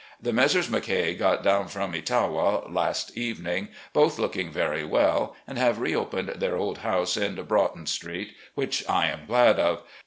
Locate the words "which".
8.55-8.83